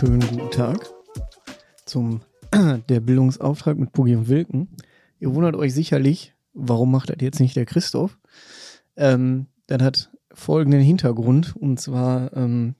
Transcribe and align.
Wunderschönen 0.00 0.38
guten 0.38 0.50
Tag 0.52 0.88
zum 1.84 2.20
der 2.88 3.00
Bildungsauftrag 3.00 3.76
mit 3.76 3.90
Boogie 3.90 4.14
und 4.14 4.28
Wilken. 4.28 4.68
Ihr 5.18 5.34
wundert 5.34 5.56
euch 5.56 5.74
sicherlich, 5.74 6.34
warum 6.54 6.92
macht 6.92 7.10
das 7.10 7.16
jetzt 7.18 7.40
nicht 7.40 7.56
der 7.56 7.66
Christoph? 7.66 8.16
Ähm, 8.94 9.46
das 9.66 9.82
hat 9.82 10.10
folgenden 10.32 10.82
Hintergrund. 10.82 11.56
Und 11.56 11.80
zwar 11.80 12.32
ähm, 12.36 12.76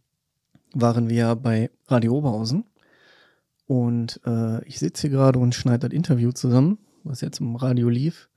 waren 0.74 1.08
wir 1.08 1.34
bei 1.34 1.72
Radio 1.88 2.14
Oberhausen. 2.14 2.66
Und 3.66 4.20
äh, 4.24 4.64
ich 4.64 4.78
sitze 4.78 5.08
hier 5.08 5.10
gerade 5.10 5.40
und 5.40 5.56
schneide 5.56 5.88
das 5.88 5.96
Interview 5.96 6.30
zusammen, 6.30 6.78
was 7.02 7.20
jetzt 7.20 7.40
im 7.40 7.56
Radio 7.56 7.88
lief. 7.88 8.28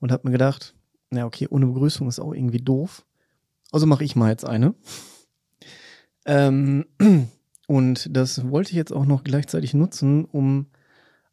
Und 0.00 0.12
habe 0.12 0.26
mir 0.28 0.32
gedacht, 0.32 0.74
na 1.10 1.26
okay, 1.26 1.46
ohne 1.50 1.66
Begrüßung 1.66 2.08
ist 2.08 2.20
auch 2.20 2.32
irgendwie 2.32 2.62
doof. 2.62 3.04
Also 3.70 3.84
mache 3.84 4.04
ich 4.04 4.16
mal 4.16 4.30
jetzt 4.30 4.46
eine. 4.46 4.74
Ähm, 6.24 6.86
und 7.66 8.14
das 8.14 8.48
wollte 8.50 8.70
ich 8.70 8.76
jetzt 8.76 8.92
auch 8.92 9.06
noch 9.06 9.24
gleichzeitig 9.24 9.74
nutzen, 9.74 10.24
um 10.24 10.66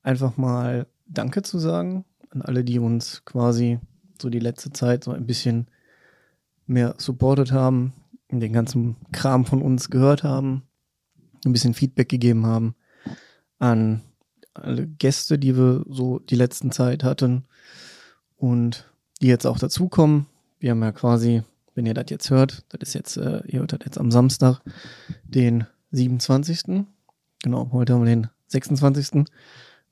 einfach 0.04 0.38
mal 0.38 0.88
Danke 1.08 1.42
zu 1.42 1.60
sagen 1.60 2.06
an 2.30 2.42
alle, 2.42 2.64
die 2.64 2.80
uns 2.80 3.26
quasi 3.26 3.80
so 4.22 4.30
die 4.30 4.40
letzte 4.40 4.72
Zeit 4.72 5.04
so 5.04 5.12
ein 5.12 5.26
bisschen 5.26 5.68
mehr 6.66 6.96
supportet 6.98 7.52
haben, 7.52 7.94
den 8.30 8.54
ganzen 8.54 8.96
Kram 9.12 9.46
von 9.46 9.62
uns 9.62 9.90
gehört 9.90 10.24
haben, 10.24 10.64
ein 11.46 11.52
bisschen 11.52 11.74
Feedback 11.74 12.08
gegeben 12.08 12.46
haben 12.46 12.76
an 13.60 14.02
alle 14.54 14.88
Gäste, 14.88 15.38
die 15.38 15.56
wir 15.58 15.84
so 15.88 16.20
die 16.20 16.36
letzten 16.36 16.72
Zeit 16.72 17.04
hatten 17.04 17.46
und 18.38 18.90
die 19.22 19.28
jetzt 19.28 19.46
auch 19.46 19.60
dazukommen. 19.60 20.28
Wir 20.60 20.72
haben 20.72 20.82
ja 20.82 20.92
quasi, 20.92 21.44
wenn 21.76 21.86
ihr 21.86 21.94
das 21.94 22.06
jetzt 22.10 22.30
hört, 22.30 22.64
das 22.70 22.90
ist 22.90 22.94
jetzt, 22.94 23.18
äh, 23.18 23.44
ihr 23.48 23.60
hört 23.60 23.74
das 23.74 23.80
jetzt 23.84 23.98
am 23.98 24.12
Samstag, 24.12 24.62
den 25.24 25.66
27. 25.92 26.86
Genau, 27.44 27.70
heute 27.72 27.94
haben 27.94 28.06
wir 28.06 28.16
den 28.16 28.28
26. 28.48 29.26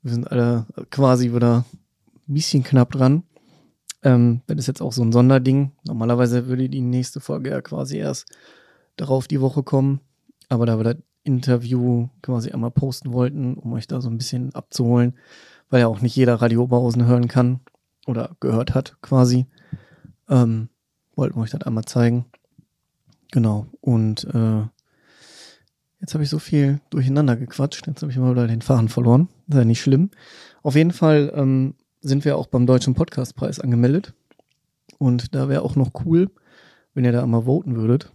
Wir 0.02 0.12
sind 0.12 0.30
alle 0.30 0.66
quasi 0.90 1.32
wieder 1.32 1.64
ein 2.28 2.34
bisschen 2.34 2.62
knapp 2.62 2.92
dran. 2.92 3.24
Ähm, 4.02 4.40
das 4.46 4.58
ist 4.58 4.66
jetzt 4.66 4.82
auch 4.82 4.92
so 4.92 5.02
ein 5.02 5.12
Sonderding. 5.12 5.72
Normalerweise 5.86 6.46
würde 6.46 6.68
die 6.68 6.80
nächste 6.80 7.20
Folge 7.20 7.50
ja 7.50 7.60
quasi 7.60 7.98
erst 7.98 8.26
darauf 8.96 9.28
die 9.28 9.40
Woche 9.40 9.62
kommen. 9.62 10.00
Aber 10.48 10.66
da 10.66 10.78
wir 10.78 10.84
das 10.84 10.96
Interview 11.22 12.08
quasi 12.22 12.50
einmal 12.50 12.70
posten 12.70 13.12
wollten, 13.12 13.54
um 13.54 13.72
euch 13.72 13.86
da 13.86 14.00
so 14.00 14.08
ein 14.08 14.16
bisschen 14.16 14.54
abzuholen, 14.54 15.14
weil 15.68 15.80
ja 15.80 15.86
auch 15.86 16.00
nicht 16.00 16.16
jeder 16.16 16.36
Radio 16.36 16.62
Oberhausen 16.62 17.04
hören 17.04 17.28
kann 17.28 17.60
oder 18.06 18.36
gehört 18.40 18.74
hat 18.74 18.96
quasi, 19.02 19.46
ähm, 20.28 20.68
wollten 21.14 21.36
wir 21.36 21.42
euch 21.42 21.50
das 21.50 21.62
einmal 21.62 21.84
zeigen. 21.84 22.24
Genau. 23.32 23.66
Und 23.80 24.24
äh, 24.24 24.62
jetzt 26.00 26.14
habe 26.14 26.24
ich 26.24 26.30
so 26.30 26.38
viel 26.38 26.80
durcheinander 26.90 27.36
gequatscht. 27.36 27.86
Jetzt 27.86 28.02
habe 28.02 28.10
ich 28.10 28.18
mal 28.18 28.32
wieder 28.32 28.46
den 28.46 28.62
Faden 28.62 28.88
verloren. 28.88 29.28
Das 29.46 29.56
ist 29.56 29.60
ja 29.60 29.64
nicht 29.64 29.80
schlimm. 29.80 30.10
Auf 30.62 30.76
jeden 30.76 30.92
Fall 30.92 31.32
ähm, 31.34 31.74
sind 32.00 32.24
wir 32.24 32.36
auch 32.36 32.46
beim 32.46 32.66
Deutschen 32.66 32.94
Podcastpreis 32.94 33.60
angemeldet. 33.60 34.14
Und 34.98 35.34
da 35.34 35.48
wäre 35.48 35.62
auch 35.62 35.76
noch 35.76 35.92
cool, 36.04 36.30
wenn 36.94 37.04
ihr 37.04 37.12
da 37.12 37.22
einmal 37.22 37.44
voten 37.44 37.76
würdet. 37.76 38.12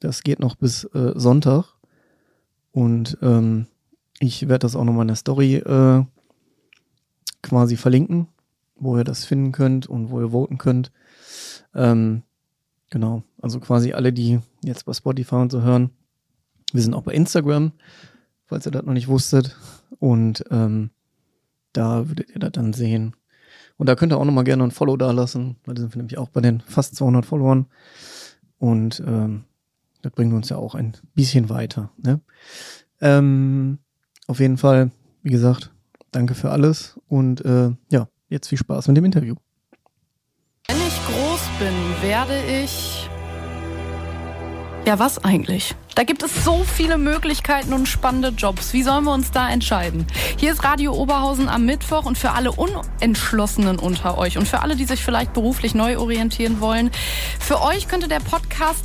Das 0.00 0.22
geht 0.22 0.38
noch 0.40 0.56
bis 0.56 0.84
äh, 0.84 1.12
Sonntag. 1.14 1.74
Und 2.72 3.18
ähm, 3.22 3.66
ich 4.20 4.48
werde 4.48 4.60
das 4.60 4.76
auch 4.76 4.84
nochmal 4.84 5.02
in 5.02 5.08
der 5.08 5.16
Story 5.16 5.56
äh, 5.56 6.04
quasi 7.42 7.76
verlinken, 7.76 8.28
wo 8.76 8.96
ihr 8.96 9.04
das 9.04 9.24
finden 9.24 9.52
könnt 9.52 9.86
und 9.86 10.10
wo 10.10 10.20
ihr 10.20 10.30
voten 10.30 10.58
könnt. 10.58 10.92
Ähm, 11.74 12.22
genau, 12.90 13.22
also 13.40 13.60
quasi 13.60 13.92
alle, 13.92 14.12
die 14.12 14.40
jetzt 14.62 14.84
bei 14.84 14.92
Spotify 14.92 15.36
und 15.36 15.52
so 15.52 15.62
hören. 15.62 15.90
Wir 16.72 16.82
sind 16.82 16.94
auch 16.94 17.02
bei 17.02 17.12
Instagram, 17.12 17.72
falls 18.46 18.66
ihr 18.66 18.72
das 18.72 18.84
noch 18.84 18.92
nicht 18.92 19.08
wusstet. 19.08 19.56
Und 19.98 20.44
ähm, 20.50 20.90
da 21.72 22.08
würdet 22.08 22.30
ihr 22.30 22.40
das 22.40 22.52
dann 22.52 22.72
sehen. 22.72 23.16
Und 23.76 23.88
da 23.88 23.94
könnt 23.94 24.12
ihr 24.12 24.18
auch 24.18 24.24
nochmal 24.24 24.44
gerne 24.44 24.64
ein 24.64 24.70
Follow 24.70 24.96
da 24.96 25.12
lassen, 25.12 25.56
weil 25.64 25.74
da 25.74 25.82
sind 25.82 25.94
wir 25.94 25.98
nämlich 25.98 26.18
auch 26.18 26.28
bei 26.28 26.40
den 26.40 26.60
fast 26.60 26.96
200 26.96 27.24
Followern. 27.24 27.66
Und 28.58 29.00
ähm, 29.06 29.44
das 30.02 30.12
bringt 30.12 30.34
uns 30.34 30.48
ja 30.48 30.56
auch 30.56 30.74
ein 30.74 30.96
bisschen 31.14 31.48
weiter. 31.48 31.90
Ne? 31.96 32.20
Ähm, 33.00 33.78
auf 34.26 34.40
jeden 34.40 34.58
Fall, 34.58 34.90
wie 35.22 35.30
gesagt, 35.30 35.70
danke 36.10 36.34
für 36.34 36.50
alles 36.50 36.98
und 37.08 37.44
äh, 37.44 37.70
ja, 37.90 38.08
jetzt 38.28 38.48
viel 38.48 38.58
Spaß 38.58 38.88
mit 38.88 38.96
dem 38.96 39.04
Interview. 39.04 39.36
Wenn 40.66 40.76
ich 40.76 41.00
groß 41.06 41.40
bin, 41.58 42.02
werde 42.02 42.38
ich. 42.62 42.97
Ja, 44.88 44.98
was 44.98 45.22
eigentlich? 45.22 45.74
Da 45.96 46.04
gibt 46.04 46.22
es 46.22 46.44
so 46.44 46.64
viele 46.64 46.96
Möglichkeiten 46.96 47.74
und 47.74 47.86
spannende 47.86 48.28
Jobs. 48.28 48.72
Wie 48.72 48.82
sollen 48.82 49.04
wir 49.04 49.12
uns 49.12 49.30
da 49.30 49.50
entscheiden? 49.50 50.06
Hier 50.38 50.50
ist 50.50 50.64
Radio 50.64 50.94
Oberhausen 50.94 51.46
am 51.50 51.66
Mittwoch 51.66 52.06
und 52.06 52.16
für 52.16 52.30
alle 52.30 52.52
Unentschlossenen 52.52 53.78
unter 53.78 54.16
euch 54.16 54.38
und 54.38 54.48
für 54.48 54.60
alle, 54.60 54.76
die 54.76 54.86
sich 54.86 55.04
vielleicht 55.04 55.34
beruflich 55.34 55.74
neu 55.74 55.98
orientieren 55.98 56.62
wollen, 56.62 56.90
für 57.38 57.60
euch 57.60 57.86
könnte 57.86 58.08
der 58.08 58.20
Podcast 58.20 58.37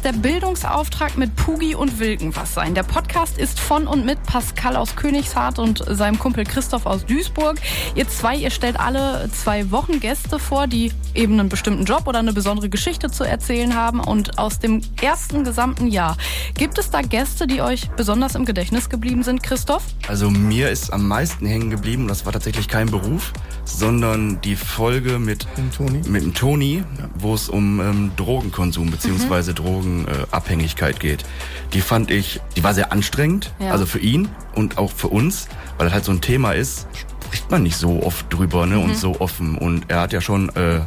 der 0.04 0.14
Bildungsauftrag 0.14 1.18
mit 1.18 1.36
Pugi 1.36 1.74
und 1.74 2.00
Wilken 2.00 2.36
was 2.36 2.54
sein. 2.54 2.76
Der 2.76 2.84
Podcast 2.84 3.40
ist 3.40 3.60
von 3.60 3.88
und 3.88 4.06
mit 4.06 4.22
Pascal 4.22 4.76
aus 4.76 4.96
Königshardt 4.96 5.58
und 5.58 5.84
seinem 5.88 6.20
Kumpel 6.20 6.44
Christoph 6.44 6.86
aus 6.86 7.08
Duisburg. 7.08 7.58
Ihr 7.96 8.08
zwei, 8.08 8.36
ihr 8.36 8.52
stellt 8.52 8.80
alle 8.80 9.28
zwei 9.32 9.72
Wochen 9.72 10.00
Gäste 10.00 10.38
vor, 10.38 10.68
die 10.68 10.92
eben 11.16 11.40
einen 11.40 11.50
bestimmten 11.50 11.86
Job 11.86 12.06
oder 12.06 12.20
eine 12.20 12.34
besondere 12.34 12.70
Geschichte 12.70 13.10
zu 13.10 13.24
erzählen 13.24 13.74
haben. 13.74 14.00
Und 14.00 14.38
aus 14.38 14.60
dem 14.60 14.82
ersten 15.02 15.44
gesamten 15.44 15.88
Jahr 15.88 16.18
gibt 16.54 16.78
es 16.78 16.92
da 16.92 17.02
Gäste, 17.02 17.48
die 17.48 17.64
euch 17.64 17.90
besonders 17.98 18.36
im 18.36 18.46
Gedächtnis 18.46 18.92
geblieben 18.92 19.24
sind, 19.24 19.42
Christoph? 19.42 19.84
Also 20.08 20.30
mir 20.30 20.70
ist 20.70 20.94
am 20.94 21.08
meisten 21.08 21.48
hängen 21.48 21.72
geblieben, 21.72 22.08
das 22.08 22.28
war 22.28 22.34
tatsächlich 22.34 22.68
kein 22.68 22.92
Beruf, 22.92 23.34
sondern 23.66 24.40
die 24.42 24.56
Folge 24.56 25.18
mit, 25.18 25.48
Toni. 25.76 26.02
mit 26.08 26.22
dem 26.22 26.34
Toni, 26.36 26.84
wo 27.16 27.34
es 27.34 27.50
um 27.50 27.80
ähm, 27.80 28.12
Drogenkonsum 28.18 28.92
bzw. 28.92 29.50
Mhm. 29.50 29.63
Drogenabhängigkeit 29.64 31.00
geht. 31.00 31.24
Die 31.74 31.82
fand 31.82 32.12
ich, 32.12 32.42
die 32.56 32.64
war 32.64 32.74
sehr 32.74 32.92
anstrengend, 32.92 33.54
ja. 33.60 33.72
also 33.72 33.86
für 33.86 34.00
ihn 34.00 34.30
und 34.56 34.78
auch 34.78 34.92
für 34.92 35.08
uns, 35.08 35.48
weil 35.78 35.86
das 35.86 35.94
halt 35.94 36.06
so 36.06 36.12
ein 36.12 36.22
Thema 36.22 36.52
ist, 36.52 36.88
spricht 37.26 37.50
man 37.50 37.64
nicht 37.64 37.78
so 37.78 38.04
oft 38.04 38.32
drüber 38.32 38.66
ne, 38.66 38.76
mhm. 38.76 38.84
und 38.84 38.98
so 38.98 39.20
offen. 39.20 39.58
Und 39.58 39.90
er 39.90 40.02
hat 40.02 40.14
ja 40.14 40.22
schon 40.22 40.50
äh, 40.50 40.82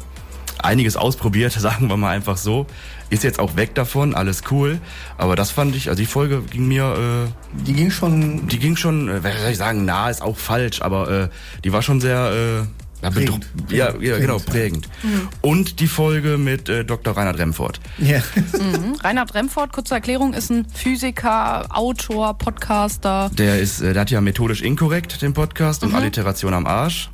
einiges 0.59 0.97
ausprobiert, 0.97 1.53
sagen 1.59 1.89
wir 1.89 1.97
mal 1.97 2.11
einfach 2.11 2.37
so. 2.37 2.67
Ist 3.09 3.23
jetzt 3.23 3.39
auch 3.39 3.55
weg 3.57 3.75
davon, 3.75 4.15
alles 4.15 4.43
cool. 4.51 4.81
Aber 5.17 5.37
das 5.37 5.53
fand 5.53 5.77
ich, 5.77 5.89
also 5.89 6.01
die 6.01 6.07
Folge 6.07 6.43
ging 6.43 6.67
mir. 6.67 7.29
Äh, 7.29 7.63
die 7.65 7.73
ging 7.73 7.91
schon. 7.91 8.49
Die 8.49 8.59
ging 8.59 8.77
schon, 8.77 9.09
äh, 9.09 9.21
soll 9.21 9.51
ich 9.51 9.59
sagen, 9.59 9.85
nah 9.85 10.11
ist 10.11 10.23
auch 10.23 10.37
falsch, 10.37 10.83
aber 10.83 11.09
äh, 11.11 11.29
die 11.65 11.73
war 11.73 11.83
schon 11.83 12.01
sehr. 12.01 12.65
Äh, 12.65 12.86
ja, 13.03 13.11
prägend. 13.11 13.47
Ja, 13.69 13.95
ja, 14.01 14.19
genau, 14.19 14.39
prägend. 14.39 14.89
Mhm. 15.03 15.29
Und 15.43 15.81
die 15.81 15.87
Folge 15.87 16.39
mit 16.39 16.69
äh, 16.69 16.84
Dr. 16.84 17.17
Reinhard 17.17 17.39
Remford. 17.39 17.81
Ja. 17.99 18.19
Mhm. 18.37 18.97
Reinhard 19.03 19.34
Remford, 19.34 19.73
kurze 19.73 19.95
Erklärung, 19.95 20.33
ist 20.34 20.51
ein 20.51 20.67
Physiker, 20.73 21.67
Autor, 21.71 22.34
Podcaster. 22.39 23.31
Der 23.37 23.61
ist, 23.61 23.81
äh, 23.81 23.93
der 23.93 24.03
hat 24.03 24.11
ja 24.11 24.21
methodisch 24.21 24.62
inkorrekt 24.62 25.23
den 25.23 25.34
Podcast 25.34 25.83
mhm. 25.83 25.89
und 25.89 25.95
Alliteration 25.97 26.55
am 26.55 26.67
Arsch. 26.67 27.11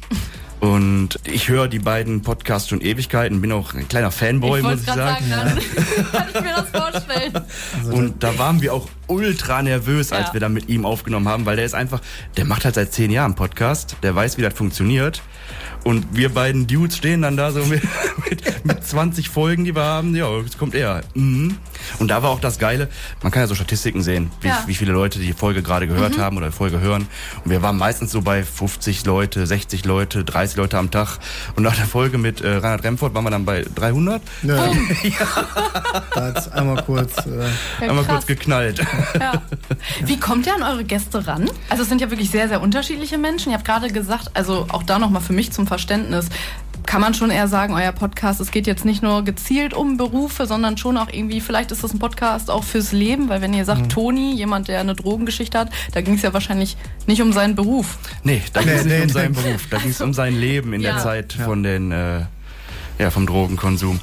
Und 0.62 1.18
ich 1.24 1.48
höre 1.48 1.66
die 1.66 1.80
beiden 1.80 2.22
Podcasts 2.22 2.68
schon 2.68 2.80
Ewigkeiten, 2.80 3.40
bin 3.40 3.50
auch 3.50 3.74
ein 3.74 3.88
kleiner 3.88 4.12
Fanboy, 4.12 4.60
ich 4.60 4.64
muss 4.64 4.80
ich 4.82 4.86
sagen. 4.86 5.26
sagen 5.28 5.28
ja. 5.28 5.42
Kann 6.12 6.28
ich 6.32 6.40
mir 6.40 6.54
das 6.54 6.68
vorstellen. 6.70 7.32
Also 7.80 7.92
und 7.92 8.22
da 8.22 8.38
waren 8.38 8.62
wir 8.62 8.72
auch 8.72 8.88
ultra 9.08 9.60
nervös, 9.62 10.12
als 10.12 10.28
ja. 10.28 10.32
wir 10.34 10.40
dann 10.40 10.52
mit 10.52 10.68
ihm 10.68 10.86
aufgenommen 10.86 11.26
haben, 11.26 11.46
weil 11.46 11.56
der 11.56 11.64
ist 11.64 11.74
einfach, 11.74 12.00
der 12.36 12.44
macht 12.44 12.64
halt 12.64 12.76
seit 12.76 12.92
zehn 12.92 13.10
Jahren 13.10 13.34
Podcast, 13.34 13.96
der 14.04 14.14
weiß, 14.14 14.38
wie 14.38 14.42
das 14.42 14.54
funktioniert. 14.54 15.20
Und 15.84 16.06
wir 16.12 16.28
beiden 16.28 16.66
Dudes 16.66 16.96
stehen 16.96 17.22
dann 17.22 17.36
da 17.36 17.50
so 17.50 17.64
mit, 17.64 17.82
mit, 18.30 18.64
mit 18.64 18.84
20 18.84 19.28
Folgen, 19.28 19.64
die 19.64 19.74
wir 19.74 19.82
haben. 19.82 20.14
Ja, 20.14 20.38
jetzt 20.38 20.58
kommt 20.58 20.74
er. 20.74 21.02
Mhm. 21.14 21.56
Und 21.98 22.08
da 22.08 22.22
war 22.22 22.30
auch 22.30 22.40
das 22.40 22.58
Geile, 22.58 22.88
man 23.22 23.32
kann 23.32 23.42
ja 23.42 23.46
so 23.46 23.54
Statistiken 23.54 24.02
sehen, 24.02 24.30
wie, 24.40 24.48
ja. 24.48 24.62
wie 24.66 24.74
viele 24.74 24.92
Leute 24.92 25.18
die 25.18 25.32
Folge 25.32 25.62
gerade 25.62 25.86
gehört 25.86 26.16
mhm. 26.16 26.22
haben 26.22 26.36
oder 26.36 26.46
die 26.46 26.52
Folge 26.56 26.80
hören. 26.80 27.06
Und 27.44 27.50
wir 27.50 27.62
waren 27.62 27.76
meistens 27.76 28.12
so 28.12 28.22
bei 28.22 28.42
50 28.42 29.04
Leute, 29.06 29.46
60 29.46 29.84
Leute, 29.84 30.24
30 30.24 30.56
Leute 30.56 30.78
am 30.78 30.90
Tag. 30.90 31.18
Und 31.56 31.62
nach 31.62 31.76
der 31.76 31.86
Folge 31.86 32.18
mit 32.18 32.40
äh, 32.40 32.54
Reinhard 32.56 32.84
Remford 32.84 33.14
waren 33.14 33.24
wir 33.24 33.30
dann 33.30 33.44
bei 33.44 33.64
300. 33.74 34.22
Ja. 34.42 34.54
ja. 35.02 35.26
Da 36.14 36.24
hat's 36.24 36.48
einmal 36.48 36.82
kurz, 36.84 37.16
äh, 37.26 37.84
einmal 37.88 38.04
kurz 38.04 38.26
geknallt. 38.26 38.84
Ja. 39.18 39.42
Wie 40.04 40.18
kommt 40.18 40.46
ihr 40.46 40.54
an 40.54 40.62
eure 40.62 40.84
Gäste 40.84 41.26
ran? 41.26 41.50
Also 41.68 41.82
es 41.82 41.88
sind 41.88 42.00
ja 42.00 42.10
wirklich 42.10 42.30
sehr, 42.30 42.48
sehr 42.48 42.60
unterschiedliche 42.60 43.18
Menschen. 43.18 43.50
Ihr 43.50 43.56
habt 43.56 43.66
gerade 43.66 43.88
gesagt, 43.88 44.30
also 44.34 44.66
auch 44.70 44.82
da 44.82 44.98
nochmal 44.98 45.22
für 45.22 45.32
mich 45.32 45.52
zum 45.52 45.66
Verständnis, 45.66 46.26
kann 46.86 47.00
man 47.00 47.14
schon 47.14 47.30
eher 47.30 47.48
sagen, 47.48 47.74
euer 47.74 47.92
Podcast, 47.92 48.40
es 48.40 48.50
geht 48.50 48.66
jetzt 48.66 48.84
nicht 48.84 49.02
nur 49.02 49.24
gezielt 49.24 49.74
um 49.74 49.96
Berufe, 49.96 50.46
sondern 50.46 50.76
schon 50.76 50.96
auch 50.96 51.08
irgendwie, 51.10 51.40
vielleicht 51.40 51.72
ist 51.72 51.84
das 51.84 51.92
ein 51.94 51.98
Podcast 51.98 52.50
auch 52.50 52.64
fürs 52.64 52.92
Leben, 52.92 53.28
weil 53.28 53.40
wenn 53.40 53.54
ihr 53.54 53.64
sagt, 53.64 53.82
mhm. 53.82 53.88
Toni, 53.88 54.34
jemand, 54.34 54.68
der 54.68 54.80
eine 54.80 54.94
Drogengeschichte 54.94 55.58
hat, 55.58 55.70
da 55.92 56.00
ging 56.00 56.14
es 56.14 56.22
ja 56.22 56.32
wahrscheinlich 56.32 56.76
nicht 57.06 57.22
um 57.22 57.32
seinen 57.32 57.54
Beruf. 57.54 57.98
Nee, 58.24 58.42
da 58.52 58.62
ging 58.62 58.72
es 58.72 58.84
nicht 58.84 59.02
um 59.02 59.08
seinen 59.08 59.34
Beruf, 59.34 59.66
da 59.70 59.78
ging 59.78 59.90
es 59.90 60.00
um 60.00 60.14
sein 60.14 60.34
Leben 60.34 60.72
in 60.72 60.80
ja. 60.80 60.94
der 60.94 61.02
Zeit 61.02 61.32
von 61.32 61.62
den, 61.62 61.92
äh, 61.92 62.20
ja, 62.98 63.10
vom 63.10 63.26
Drogenkonsum. 63.26 64.00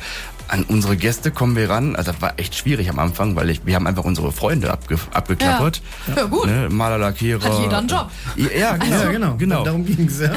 An 0.49 0.63
unsere 0.63 0.97
Gäste 0.97 1.31
kommen 1.31 1.55
wir 1.55 1.69
ran. 1.69 1.95
Also 1.95 2.11
das 2.11 2.21
war 2.21 2.33
echt 2.37 2.55
schwierig 2.55 2.89
am 2.89 2.99
Anfang, 2.99 3.35
weil 3.35 3.49
ich, 3.49 3.65
wir 3.65 3.75
haben 3.75 3.87
einfach 3.87 4.03
unsere 4.03 4.31
Freunde 4.31 4.71
abge, 4.71 4.97
abgeklappert. 5.13 5.81
Ja, 6.07 6.15
ja 6.17 6.23
gut. 6.25 6.45
Ne? 6.47 6.67
Maler, 6.69 6.97
Lackierer. 6.97 7.43
Hat 7.43 7.59
jeder 7.61 7.77
einen 7.77 7.87
Job. 7.87 8.09
Ja, 8.35 8.77
genau. 8.77 8.95
Ja, 9.03 9.11
genau. 9.11 9.35
genau. 9.37 9.63
Darum 9.63 9.85
ging 9.85 10.07
es, 10.07 10.19
ja. 10.19 10.31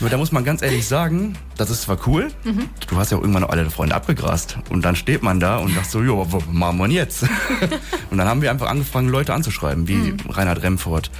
Nur 0.00 0.10
da 0.10 0.16
muss 0.16 0.32
man 0.32 0.44
ganz 0.44 0.62
ehrlich 0.62 0.86
sagen, 0.86 1.34
das 1.56 1.70
ist 1.70 1.82
zwar 1.82 1.98
cool, 2.06 2.28
Mhm. 2.44 2.68
du 2.88 2.96
hast 2.96 3.10
ja 3.12 3.18
auch 3.18 3.20
irgendwann 3.20 3.44
auch 3.44 3.50
alle 3.50 3.68
Freunde 3.70 3.94
abgegrast. 3.94 4.56
Und 4.70 4.84
dann 4.84 4.96
steht 4.96 5.22
man 5.22 5.40
da 5.40 5.58
und 5.58 5.74
sagt 5.74 5.90
so, 5.90 6.00
jo, 6.02 6.26
was 6.30 6.42
machen 6.50 6.78
wir 6.78 6.84
denn 6.88 6.96
jetzt? 6.96 7.22
und 8.10 8.18
dann 8.18 8.26
haben 8.28 8.40
wir 8.42 8.50
einfach 8.50 8.68
angefangen, 8.68 9.08
Leute 9.08 9.34
anzuschreiben, 9.34 9.86
wie 9.88 9.94
Mhm. 10.00 10.16
Reinhard 10.30 10.62
Remford. 10.62 11.10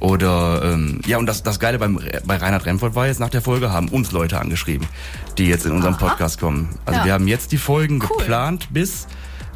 Oder, 0.00 0.62
ähm, 0.64 1.00
ja, 1.06 1.18
und 1.18 1.26
das, 1.26 1.42
das 1.42 1.60
Geile 1.60 1.78
beim, 1.78 2.00
bei 2.24 2.36
Reinhard 2.36 2.64
Remford 2.66 2.94
war 2.94 3.06
jetzt 3.06 3.20
nach 3.20 3.28
der 3.30 3.42
Folge, 3.42 3.70
haben 3.70 3.88
uns 3.88 4.12
Leute 4.12 4.40
angeschrieben, 4.40 4.86
die 5.38 5.46
jetzt 5.46 5.66
in 5.66 5.72
unserem 5.72 5.94
Aha. 5.94 6.08
Podcast 6.08 6.40
kommen. 6.40 6.68
Also 6.86 7.00
Ja. 7.00 7.04
wir 7.06 7.12
haben 7.12 7.28
jetzt 7.28 7.52
die 7.52 7.58
Folgen 7.82 8.00
Cool. 8.00 8.18
geplant 8.18 8.68
bis 8.72 9.06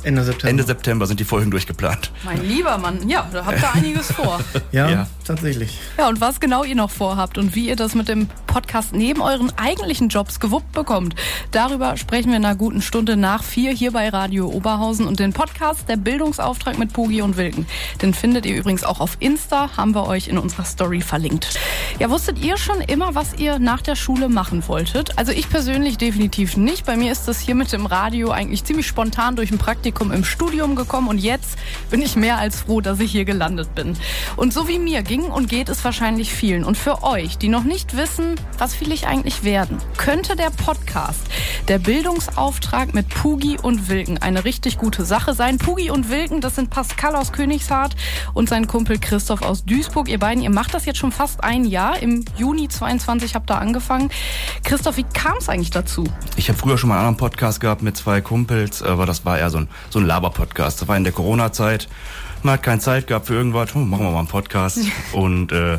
Ende 0.03 0.23
September. 0.25 0.51
Ende 0.51 0.63
September 0.65 1.07
sind 1.07 1.21
die 1.21 1.25
Folgen 1.25 1.51
durchgeplant. 1.51 2.11
Mein 2.25 2.43
lieber 2.45 2.77
Mann, 2.79 3.09
ja, 3.09 3.27
da 3.33 3.45
habt 3.47 3.61
ihr 3.63 3.73
einiges 3.75 4.11
vor. 4.13 4.41
ja, 4.73 4.89
Ja. 4.89 5.07
Tatsächlich. 5.27 5.79
Ja, 5.99 6.09
und 6.09 6.21
was 6.21 6.41
genau 6.41 6.65
ihr 6.65 6.75
noch 6.75 6.91
vorhabt 6.91 7.39
und 7.39 7.55
wie 7.55 7.69
ihr 7.69 7.77
das 7.77 7.95
mit 7.95 8.09
dem 8.09 8.29
Podcast 8.47 8.95
neben 8.95 9.21
euren 9.21 9.53
eigentlichen 9.59 10.09
Jobs 10.09 10.41
gewuppt 10.41 10.73
bekommt, 10.73 11.15
darüber 11.51 11.97
sprechen 11.97 12.31
wir 12.31 12.37
in 12.37 12.45
einer 12.45 12.57
guten 12.57 12.83
Stunde 12.83 13.17
nach 13.17 13.43
vier 13.43 13.73
hier 13.73 13.93
bei 13.93 14.09
Radio 14.09 14.49
Oberhausen 14.49 15.07
und 15.07 15.21
den 15.21 15.33
Podcast 15.33 15.89
Der 15.89 15.97
Bildungsauftrag 15.97 16.79
mit 16.79 16.93
Pugi 16.93 17.23
und 17.23 17.37
Wilken. 17.37 17.67
Den 18.03 18.15
findet 18.15 18.47
ihr 18.47 18.57
übrigens 18.57 18.85
auch 18.85 19.01
auf 19.01 19.17
Insta, 19.21 19.77
haben 19.77 19.95
wir 19.95 20.07
euch 20.07 20.29
in 20.29 20.39
unserer 20.39 20.65
Story 20.65 21.01
verlinkt. 21.01 21.59
Ja, 21.99 22.11
wusstet 22.11 22.39
ihr 22.43 22.57
schon 22.57 22.81
immer, 22.81 23.15
was 23.15 23.35
ihr 23.35 23.59
nach 23.59 23.83
der 23.83 23.97
Schule 23.97 24.29
machen 24.29 24.67
wolltet? 24.69 25.19
Also 25.19 25.33
ich 25.33 25.49
persönlich 25.49 25.99
definitiv 25.99 26.57
nicht. 26.57 26.87
Bei 26.87 26.97
mir 26.97 27.13
ist 27.13 27.29
das 27.29 27.41
hier 27.41 27.55
mit 27.55 27.73
dem 27.73 27.87
Radio 27.87 28.31
eigentlich 28.31 28.65
ziemlich 28.65 28.87
spontan 28.87 29.37
durch 29.37 29.51
ein 29.51 29.59
Praktikum 29.59 30.13
im 30.13 30.25
Studium 30.25 30.77
gekommen 30.77 31.09
und 31.09 31.19
jetzt 31.19 31.59
bin 31.91 32.03
ich 32.03 32.17
mehr 32.17 32.39
als 32.39 32.61
froh, 32.61 32.81
dass 32.81 33.01
ich 33.01 33.13
hier 33.13 33.25
gelandet 33.25 33.75
bin. 33.75 33.97
Und 34.37 34.53
so 34.53 34.69
wie 34.69 34.79
mir 34.79 35.03
ging 35.17 35.31
und 35.31 35.49
geht 35.49 35.71
es 35.71 35.83
wahrscheinlich 35.85 36.33
vielen. 36.33 36.63
Und 36.63 36.77
für 36.77 37.03
euch, 37.03 37.39
die 37.39 37.49
noch 37.49 37.65
nicht 37.65 37.97
wissen, 37.97 38.35
was 38.59 38.81
will 38.81 38.93
ich 38.93 39.07
eigentlich 39.07 39.45
werden, 39.45 39.79
könnte 39.97 40.37
der 40.37 40.51
Podcast, 40.51 41.23
der 41.69 41.79
Bildungsauftrag 41.79 42.93
mit 42.93 43.09
Pugi 43.09 43.57
und 43.59 43.89
Wilken, 43.89 44.19
eine 44.19 44.45
richtig 44.45 44.77
gute 44.77 45.05
Sache 45.05 45.33
sein. 45.33 45.57
Pugi 45.57 45.91
und 45.91 46.11
Wilken, 46.11 46.43
das 46.43 46.57
sind 46.57 46.69
Pascal 46.69 47.17
aus 47.17 47.33
Königshardt 47.33 47.97
und 48.35 48.51
sein 48.51 48.67
Kumpel 48.67 48.99
Christoph 48.99 49.41
aus 49.41 49.65
Duisburg. 49.65 50.09
Ihr 50.09 50.19
beiden, 50.19 50.43
ihr 50.43 50.51
macht 50.51 50.75
das 50.75 50.85
jetzt 50.85 50.99
schon 50.99 51.13
fast 51.13 51.43
ein 51.43 51.65
Jahr. 51.65 51.99
Im 52.03 52.25
Juni 52.37 52.69
22 52.69 53.35
habt 53.35 53.51
ihr 53.51 53.59
angefangen. 53.59 54.11
Christoph, 54.65 54.99
wie 54.99 55.05
kam 55.05 55.39
es 55.39 55.49
eigentlich 55.49 55.71
dazu? 55.71 56.05
Ich 56.37 56.51
habe 56.51 56.59
früher 56.59 56.77
schon 56.77 56.89
mal 56.89 56.97
einen 56.97 57.09
anderen 57.09 57.17
Podcast 57.17 57.61
gehabt 57.61 57.81
mit 57.83 57.97
zwei 57.97 58.21
Kumpels, 58.21 58.83
aber 58.83 59.07
das 59.07 59.25
war 59.25 59.39
eher 59.39 59.49
so 59.49 59.59
ein, 59.59 59.69
so 59.89 59.99
ein 59.99 60.07
Laber-Podcast. 60.07 60.83
Das 60.83 60.89
war 60.89 60.97
in 60.97 61.05
der 61.05 61.15
Corona-Zeit. 61.15 61.89
Man 62.43 62.55
hat 62.55 62.63
keine 62.63 62.81
Zeit 62.81 63.07
gehabt 63.07 63.27
für 63.27 63.35
irgendwas. 63.35 63.75
Hm, 63.75 63.89
machen 63.91 64.05
wir 64.05 64.11
mal 64.13 64.19
einen 64.21 64.29
Podcast. 64.29 64.79
Und 65.13 65.53
äh, 65.53 65.79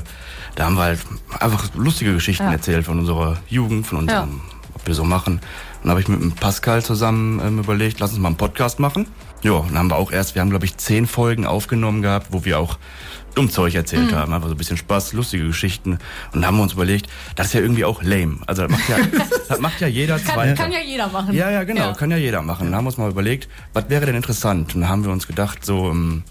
da 0.55 0.65
haben 0.65 0.75
wir 0.75 0.83
halt 0.83 0.99
einfach 1.39 1.73
lustige 1.75 2.13
Geschichten 2.13 2.43
Ja. 2.43 2.51
erzählt 2.51 2.85
von 2.85 2.99
unserer 2.99 3.37
Jugend, 3.47 3.85
von 3.87 3.99
unserem, 3.99 4.41
was 4.73 4.85
wir 4.85 4.93
so 4.95 5.03
machen. 5.03 5.39
Dann 5.81 5.91
habe 5.91 6.01
ich 6.01 6.07
mit 6.07 6.19
dem 6.21 6.31
Pascal 6.31 6.83
zusammen 6.83 7.39
ähm, 7.45 7.59
überlegt, 7.59 7.99
lass 7.99 8.11
uns 8.11 8.19
mal 8.19 8.29
einen 8.29 8.37
Podcast 8.37 8.79
machen. 8.79 9.07
Ja, 9.43 9.61
dann 9.67 9.77
haben 9.77 9.89
wir 9.89 9.95
auch 9.97 10.11
erst, 10.11 10.35
wir 10.35 10.41
haben 10.41 10.49
glaube 10.49 10.65
ich 10.65 10.77
zehn 10.77 11.05
Folgen 11.07 11.45
aufgenommen 11.45 12.01
gehabt, 12.01 12.27
wo 12.31 12.43
wir 12.43 12.59
auch 12.59 12.77
dumm 13.35 13.51
Zeug 13.51 13.75
erzählt 13.75 14.13
haben, 14.13 14.33
einfach 14.33 14.47
so 14.47 14.55
ein 14.55 14.57
bisschen 14.57 14.77
Spaß, 14.77 15.13
lustige 15.13 15.45
Geschichten. 15.45 15.91
Und 15.91 16.41
dann 16.41 16.47
haben 16.47 16.57
wir 16.57 16.63
uns 16.63 16.73
überlegt, 16.73 17.07
das 17.35 17.47
ist 17.47 17.53
ja 17.53 17.61
irgendwie 17.61 17.85
auch 17.85 18.01
lame. 18.01 18.37
Also 18.47 18.63
das 18.63 18.71
macht 18.71 18.89
ja, 18.89 18.97
das 19.47 19.59
macht 19.59 19.79
ja 19.79 19.87
jeder 19.87 20.17
Kann, 20.17 20.33
zweite. 20.33 20.55
kann 20.55 20.71
ja 20.71 20.79
jeder 20.79 21.07
machen. 21.09 21.35
Ja, 21.35 21.51
ja, 21.51 21.63
genau, 21.63 21.81
Ja. 21.89 21.93
kann 21.93 22.09
ja 22.09 22.17
jeder 22.17 22.41
machen. 22.41 22.65
Dann 22.65 22.75
haben 22.75 22.85
wir 22.85 22.89
uns 22.89 22.97
mal 22.97 23.11
überlegt, 23.11 23.47
was 23.73 23.89
wäre 23.89 24.07
denn 24.07 24.15
interessant? 24.15 24.73
Und 24.73 24.81
dann 24.81 24.89
haben 24.89 25.05
wir 25.05 25.11
uns 25.11 25.27
gedacht, 25.27 25.63
so 25.63 25.91
ähm, 25.91 26.23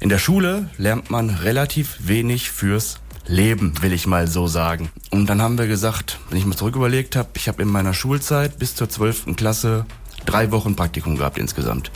in 0.00 0.08
der 0.08 0.18
Schule 0.18 0.68
lernt 0.78 1.10
man 1.12 1.30
relativ 1.30 1.96
wenig 2.00 2.50
fürs 2.50 2.98
Leben, 3.28 3.74
will 3.82 3.92
ich 3.92 4.08
mal 4.08 4.26
so 4.26 4.48
sagen. 4.48 4.90
Und 5.12 5.26
dann 5.30 5.40
haben 5.40 5.58
wir 5.58 5.68
gesagt, 5.68 6.18
wenn 6.28 6.38
ich 6.38 6.44
mal 6.44 6.56
zurück 6.56 6.74
überlegt 6.74 7.14
habe, 7.14 7.28
ich 7.34 7.46
habe 7.46 7.62
in 7.62 7.68
meiner 7.68 7.94
Schulzeit 7.94 8.58
bis 8.58 8.74
zur 8.74 8.88
12. 8.88 9.36
Klasse 9.36 9.86
drei 10.26 10.50
Wochen 10.50 10.74
Praktikum 10.74 11.16
gehabt 11.16 11.38
insgesamt. 11.38 11.92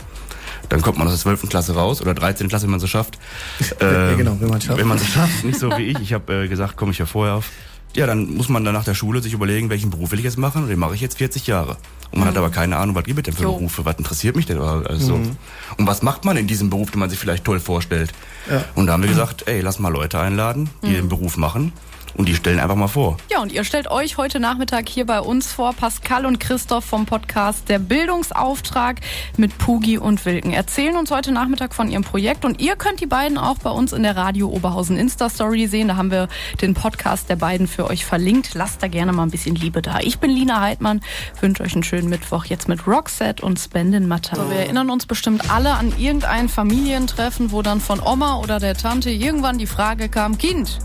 Dann 0.69 0.81
kommt 0.81 0.97
man 0.97 1.07
aus 1.07 1.13
der 1.13 1.21
12. 1.21 1.49
Klasse 1.49 1.75
raus 1.75 2.01
oder 2.01 2.13
13. 2.13 2.47
Klasse, 2.47 2.63
wenn 2.63 2.71
man 2.71 2.77
es 2.77 2.81
so 2.81 2.87
schafft. 2.87 3.17
Ja, 3.81 4.15
genau, 4.15 4.37
wenn 4.39 4.49
man 4.49 4.57
es 4.57 4.65
schafft. 4.65 4.79
Wenn 4.79 4.87
man 4.87 4.97
es 4.97 5.07
schafft, 5.07 5.43
nicht 5.43 5.59
so 5.59 5.69
wie 5.77 5.83
ich. 5.83 5.99
Ich 5.99 6.13
habe 6.13 6.43
äh, 6.43 6.47
gesagt, 6.47 6.77
komme 6.77 6.91
ich 6.91 6.97
ja 6.97 7.05
vorher 7.05 7.35
auf. 7.35 7.49
Ja, 7.95 8.07
dann 8.07 8.33
muss 8.33 8.49
man 8.49 8.65
dann 8.65 8.73
nach 8.73 8.83
der 8.83 8.95
Schule 8.95 9.21
sich 9.21 9.33
überlegen, 9.33 9.69
welchen 9.69 9.91
Beruf 9.91 10.11
will 10.11 10.19
ich 10.19 10.25
jetzt 10.25 10.37
machen. 10.37 10.63
Und 10.63 10.69
den 10.69 10.79
mache 10.79 10.95
ich 10.95 11.01
jetzt 11.01 11.17
40 11.17 11.45
Jahre. 11.45 11.77
Und 12.11 12.19
man 12.19 12.27
hat 12.27 12.37
aber 12.37 12.49
keine 12.49 12.77
Ahnung, 12.77 12.95
was 12.95 13.03
gibt 13.03 13.19
es 13.19 13.23
denn 13.23 13.33
für 13.33 13.43
Jo. 13.43 13.53
Berufe, 13.53 13.85
was 13.85 13.97
interessiert 13.97 14.35
mich 14.35 14.45
denn 14.45 14.59
also 14.59 15.05
so. 15.05 15.13
Und 15.15 15.87
was 15.87 16.01
macht 16.01 16.25
man 16.25 16.37
in 16.37 16.47
diesem 16.47 16.69
Beruf, 16.69 16.91
den 16.91 16.99
man 16.99 17.09
sich 17.09 17.19
vielleicht 17.19 17.43
toll 17.43 17.59
vorstellt. 17.59 18.11
Ja. 18.49 18.63
Und 18.75 18.87
da 18.87 18.93
haben 18.93 19.03
wir 19.03 19.09
gesagt, 19.09 19.47
ey, 19.47 19.61
lass 19.61 19.79
mal 19.79 19.89
Leute 19.89 20.19
einladen, 20.19 20.69
die 20.83 20.93
den 20.93 21.09
Beruf 21.09 21.37
machen. 21.37 21.71
Und 22.15 22.29
die 22.29 22.35
stellen 22.35 22.59
einfach 22.59 22.75
mal 22.75 22.87
vor. 22.87 23.17
Ja, 23.31 23.41
und 23.41 23.51
ihr 23.51 23.63
stellt 23.63 23.89
euch 23.89 24.17
heute 24.17 24.39
Nachmittag 24.39 24.87
hier 24.87 25.05
bei 25.05 25.19
uns 25.19 25.51
vor, 25.51 25.73
Pascal 25.73 26.27
und 26.27 26.39
Christoph 26.39 26.85
vom 26.85 27.07
Podcast 27.07 27.69
Der 27.69 27.79
Bildungsauftrag 27.79 29.01
mit 29.37 29.57
Pugi 29.57 29.97
und 29.97 30.23
Wilken. 30.23 30.53
Erzählen 30.53 30.95
uns 30.95 31.09
heute 31.09 31.31
Nachmittag 31.31 31.73
von 31.73 31.89
ihrem 31.89 32.03
Projekt 32.03 32.45
und 32.45 32.61
ihr 32.61 32.75
könnt 32.75 32.99
die 32.99 33.07
beiden 33.07 33.39
auch 33.39 33.57
bei 33.57 33.71
uns 33.71 33.93
in 33.93 34.03
der 34.03 34.15
Radio 34.15 34.49
Oberhausen 34.49 34.95
Insta-Story 34.95 35.65
sehen. 35.65 35.87
Da 35.87 35.95
haben 35.95 36.11
wir 36.11 36.27
den 36.61 36.75
Podcast 36.75 37.29
der 37.29 37.35
beiden 37.35 37.67
für 37.67 37.89
euch 37.89 38.05
verlinkt. 38.05 38.53
Lasst 38.53 38.83
da 38.83 38.87
gerne 38.87 39.11
mal 39.11 39.23
ein 39.23 39.31
bisschen 39.31 39.55
Liebe 39.55 39.81
da. 39.81 39.99
Ich 39.99 40.19
bin 40.19 40.29
Lina 40.29 40.61
Heidmann, 40.61 41.01
wünsche 41.41 41.63
euch 41.63 41.73
einen 41.73 41.83
schönen 41.83 42.09
Mittwoch 42.09 42.45
jetzt 42.45 42.67
mit 42.67 42.85
Roxette 42.85 43.43
und 43.43 43.59
Spendin 43.59 44.07
Matter. 44.07 44.35
So, 44.35 44.51
wir 44.51 44.57
erinnern 44.57 44.91
uns 44.91 45.07
bestimmt 45.07 45.49
alle 45.49 45.71
an 45.71 45.91
irgendein 45.97 46.47
Familientreffen, 46.47 47.51
wo 47.51 47.63
dann 47.63 47.81
von 47.81 47.99
Oma 47.99 48.37
oder 48.37 48.59
der 48.59 48.75
Tante 48.75 49.09
irgendwann 49.09 49.57
die 49.57 49.65
Frage 49.65 50.09
kam, 50.09 50.37
Kind, 50.37 50.77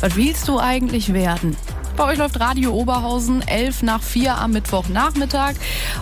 was 0.00 0.16
willst 0.16 0.48
du 0.48 0.58
eigentlich 0.58 0.69
werden? 1.12 1.56
Bei 2.00 2.06
euch 2.06 2.16
läuft 2.16 2.40
Radio 2.40 2.72
Oberhausen 2.72 3.46
11 3.46 3.82
nach 3.82 4.02
4 4.02 4.38
am 4.38 4.52
Mittwochnachmittag. 4.52 5.52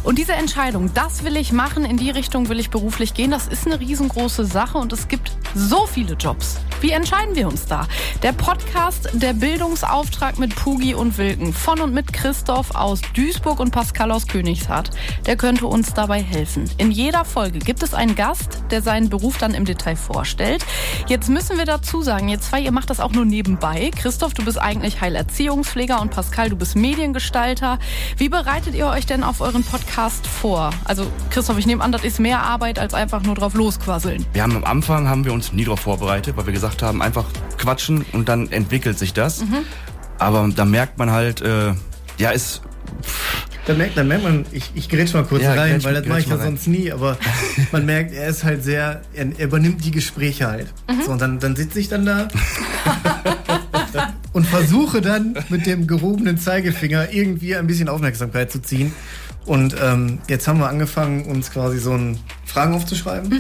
Und 0.05 0.17
diese 0.17 0.33
Entscheidung, 0.33 0.95
das 0.95 1.25
will 1.25 1.37
ich 1.37 1.51
machen, 1.51 1.85
in 1.85 1.97
die 1.97 2.11
Richtung 2.11 2.49
will 2.49 2.61
ich 2.61 2.71
beruflich 2.71 3.15
gehen, 3.15 3.33
das 3.33 3.49
ist 3.49 3.67
eine 3.67 3.81
riesengroße 3.81 4.45
Sache 4.45 4.79
und 4.79 4.93
es 4.93 5.09
gibt 5.09 5.33
so 5.57 5.87
viele 5.87 6.15
Jobs. 6.15 6.59
Wie 6.81 6.93
entscheiden 6.93 7.35
wir 7.35 7.49
uns 7.49 7.67
da? 7.67 7.89
Der 8.23 8.33
Podcast 8.33 9.11
Der 9.15 9.33
Bildungsauftrag 9.33 10.39
mit 10.39 10.55
Pugi 10.55 10.95
und 10.95 11.19
Wilken 11.19 11.53
von 11.53 11.81
und 11.81 11.93
mit 11.93 12.13
Christoph 12.13 12.77
aus 12.77 13.01
Duisburg 13.15 13.59
und 13.59 13.73
Pascal 13.73 14.13
aus 14.13 14.29
Königshardt. 14.29 14.91
Der 15.27 15.37
könnte 15.37 15.67
uns 15.67 15.95
dabei 15.95 16.23
helfen. 16.23 16.71
In 16.77 16.93
jeder 16.93 17.25
Folge 17.25 17.59
gibt 17.59 17.83
es 17.83 17.95
einen 17.95 18.15
Gast, 18.15 18.63
der 18.71 18.83
seinen 18.83 19.09
Beruf 19.09 19.39
dann 19.39 19.55
im 19.55 19.65
Detail 19.65 19.97
vorstellt. 19.97 20.65
Jetzt 21.09 21.29
müssen 21.29 21.59
wir 21.59 21.65
dazu 21.65 22.03
sagen, 22.03 22.29
ihr 22.29 22.41
zwei, 22.41 22.61
ihr 22.61 22.71
macht 22.71 22.91
das 22.91 23.01
auch 23.01 23.11
nur 23.11 23.25
nebenbei. 23.25 23.91
Christoph, 23.97 24.35
du 24.35 24.45
bist 24.45 24.61
eigentlich 24.61 25.01
Heilerziehungspfleger 25.01 25.88
und 25.97 26.11
Pascal, 26.11 26.51
du 26.51 26.57
bist 26.57 26.77
Mediengestalter. 26.77 27.79
Wie 28.19 28.29
bereitet 28.29 28.75
ihr 28.75 28.87
euch 28.87 29.07
denn 29.07 29.25
auf 29.25 29.41
euren 29.41 29.65
Podcast 29.65 30.27
vor? 30.27 30.71
Also 30.85 31.07
Christoph, 31.31 31.59
ich 31.59 31.67
nehme 31.67 31.83
an, 31.83 31.91
das 31.93 32.05
ist 32.05 32.21
mehr 32.21 32.41
Arbeit 32.43 32.79
als 32.79 32.93
einfach 32.95 33.23
nur 33.23 33.35
drauf 33.35 33.55
losquasseln. 33.55 34.25
Wir 34.35 34.43
haben 34.43 34.55
am 34.57 34.65
Anfang 34.65 35.09
haben 35.09 35.25
wir 35.25 35.33
uns 35.33 35.53
nie 35.53 35.65
darauf 35.65 35.81
vorbereitet, 35.81 36.37
weil 36.37 36.47
wir 36.47 36.53
gesagt 36.53 36.83
haben, 36.83 37.01
einfach 37.03 37.25
quatschen 37.57 38.05
und 38.13 38.29
dann 38.29 38.53
entwickelt 38.53 38.99
sich 38.99 39.13
das. 39.15 39.43
Aber 40.19 40.49
da 40.55 40.65
merkt 40.65 40.99
man 40.99 41.11
halt, 41.11 41.41
äh, 41.41 41.73
ja, 42.19 42.31
ist 42.31 42.61
Da 43.67 43.75
merkt, 43.75 43.97
da 43.97 44.05
merkt 44.05 44.25
man, 44.25 44.45
ich, 44.53 44.71
ich 44.75 44.89
grätsch 44.89 45.15
mal 45.15 45.25
kurz 45.25 45.43
Ja, 45.43 45.55
rein, 45.55 45.79
grätsch- 45.79 45.85
weil 45.85 45.95
das 45.95 46.07
mache 46.07 46.21
ich 46.21 46.27
ja 46.27 46.39
sonst 46.39 46.67
nie, 46.67 46.91
aber 46.93 47.17
man 47.73 47.85
merkt, 47.87 48.13
er 48.15 48.29
ist 48.29 48.45
halt 48.45 48.63
sehr, 48.65 49.03
er, 49.15 49.27
er 49.39 49.45
übernimmt 49.47 49.85
die 49.85 49.91
Gespräche 49.91 50.49
halt. 50.49 50.67
So, 51.05 51.13
und 51.13 51.21
dann, 51.21 51.39
dann 51.39 51.55
sitze 51.57 51.79
ich 51.81 51.89
dann 51.89 52.05
da 52.07 52.29
und 54.39 54.47
versuche 54.47 55.01
dann 55.01 55.37
mit 55.49 55.67
dem 55.67 55.89
gehobenen 55.89 56.39
Zeigefinger 56.39 57.13
irgendwie 57.13 57.57
ein 57.57 57.67
bisschen 57.67 57.89
Aufmerksamkeit 57.89 58.53
zu 58.53 58.61
ziehen. 58.63 58.93
Und 59.47 59.75
ähm, 59.83 60.19
jetzt 60.29 60.47
haben 60.47 60.61
wir 60.61 60.69
angefangen, 60.69 61.25
uns 61.27 61.51
quasi 61.51 61.79
so 61.79 61.93
einen 61.93 62.21
Fragen 62.45 62.73
aufzuschreiben. 62.75 63.33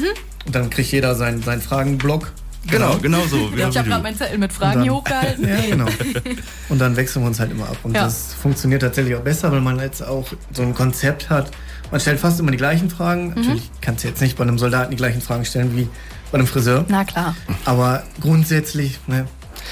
Und 0.46 0.54
dann 0.54 0.70
kriegt 0.70 0.90
jeder 0.90 1.14
seinen, 1.14 1.40
seinen 1.42 1.60
Fragenblock. 1.62 2.32
genau, 2.68 2.96
genau 2.98 3.20
so. 3.30 3.48
Genau 3.50 3.68
ich 3.68 3.74
wie 3.74 3.78
habe 3.78 3.88
gerade 3.90 4.02
meinen 4.02 4.16
Zettel 4.16 4.38
mit 4.38 4.52
Fragen 4.52 4.78
Und 4.78 4.82
hier 4.82 4.90
dann- 4.90 4.98
hochgehalten. 5.00 5.48
Ja, 5.48 5.60
genau. 5.70 5.86
Und 6.68 6.78
dann 6.80 6.96
wechseln 6.96 7.22
wir 7.22 7.28
uns 7.28 7.38
halt 7.38 7.52
immer 7.52 7.68
ab. 7.68 7.76
Und 7.84 7.94
Ja. 7.94 8.04
das 8.04 8.34
funktioniert 8.34 8.82
tatsächlich 8.82 9.14
auch 9.14 9.20
besser, 9.22 9.52
weil 9.52 9.60
man 9.60 9.78
jetzt 9.78 10.02
auch 10.02 10.26
so 10.52 10.62
ein 10.62 10.74
Konzept 10.74 11.30
hat. 11.30 11.52
Man 11.92 12.00
stellt 12.00 12.18
fast 12.18 12.40
immer 12.40 12.50
die 12.50 12.56
gleichen 12.56 12.90
Fragen. 12.90 13.34
Natürlich 13.36 13.70
kannst 13.82 14.02
du 14.02 14.08
jetzt 14.08 14.20
nicht 14.20 14.36
bei 14.36 14.42
einem 14.42 14.58
Soldaten 14.58 14.90
die 14.90 14.96
gleichen 14.96 15.20
Fragen 15.22 15.44
stellen 15.44 15.76
wie 15.76 15.88
bei 16.32 16.38
einem 16.38 16.46
Friseur. 16.48 16.84
Na 16.88 17.04
klar. 17.04 17.36
Aber 17.64 18.02
grundsätzlich 18.20 18.98
ne, 19.06 19.26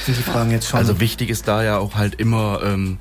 sind 0.05 0.19
die 0.19 0.23
Fragen 0.23 0.51
jetzt 0.51 0.69
schon. 0.69 0.79
Also 0.79 1.01
wichtig 1.01 1.31
ist 1.31 1.49
da 1.49 1.63
ja 1.63 1.79
auch 1.79 1.95
halt 1.95 2.17
immer, 2.17 2.61
ähm, 2.63 2.99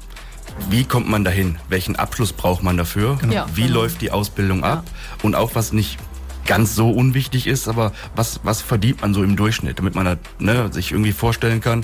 wie 0.70 0.86
kommt 0.86 1.10
man 1.10 1.24
dahin? 1.24 1.58
Welchen 1.70 1.96
Abschluss 1.96 2.34
braucht 2.34 2.64
man 2.64 2.78
dafür? 2.78 3.18
Ja, 3.30 3.48
wie 3.54 3.64
genau. 3.64 3.82
läuft 3.82 4.02
die 4.02 4.12
Ausbildung 4.12 4.64
ab? 4.64 4.86
Und 5.22 5.36
auch 5.36 5.56
was 5.56 5.74
nicht 5.74 5.98
ganz 6.46 6.76
so 6.76 6.92
unwichtig 6.92 7.48
ist, 7.48 7.68
aber 7.68 7.92
was, 8.16 8.40
was 8.44 8.62
verdient 8.62 9.02
man 9.02 9.14
so 9.14 9.24
im 9.24 9.36
Durchschnitt, 9.36 9.80
damit 9.80 9.96
man 9.96 10.08
halt, 10.08 10.20
ne, 10.40 10.72
sich 10.72 10.92
irgendwie 10.92 11.12
vorstellen 11.12 11.62
kann, 11.62 11.84